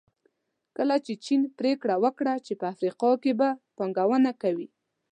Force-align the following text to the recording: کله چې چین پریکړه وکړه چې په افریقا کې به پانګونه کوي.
کله 0.77 0.95
چې 1.05 1.13
چین 1.25 1.41
پریکړه 1.57 1.95
وکړه 2.03 2.33
چې 2.45 2.53
په 2.59 2.65
افریقا 2.73 3.09
کې 3.23 3.31
به 3.39 3.49
پانګونه 3.77 4.31
کوي. 4.41 4.67